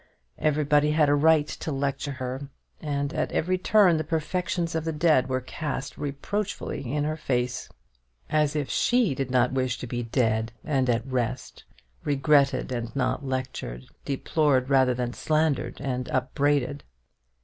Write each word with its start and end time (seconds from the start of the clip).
Everybody 0.39 0.93
had 0.93 1.09
a 1.09 1.13
right 1.13 1.45
to 1.47 1.71
lecture 1.71 2.13
her, 2.13 2.49
and 2.81 3.13
at 3.13 3.31
every 3.31 3.59
turn 3.59 3.97
the 3.97 4.03
perfections 4.03 4.73
of 4.73 4.83
the 4.83 4.91
dead 4.91 5.29
were 5.29 5.41
cast 5.41 5.95
reproachfully 5.95 6.91
in 6.91 7.03
her 7.03 7.15
face. 7.15 7.69
As 8.27 8.55
if 8.55 8.67
she 8.67 9.13
did 9.13 9.29
not 9.29 9.53
wish 9.53 9.77
to 9.77 9.85
be 9.85 10.01
dead 10.01 10.53
and 10.63 10.89
at 10.89 11.05
rest, 11.05 11.65
regretted 12.03 12.71
and 12.71 12.95
not 12.95 13.23
lectured, 13.23 13.85
deplored 14.03 14.71
rather 14.71 14.95
than 14.95 15.13
slandered 15.13 15.79
and 15.79 16.07
upbraided. 16.09 16.83